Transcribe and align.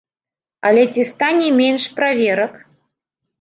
Але 0.69 0.85
ці 0.95 1.03
стане 1.09 1.51
менш 1.59 1.83
праверак? 2.01 2.57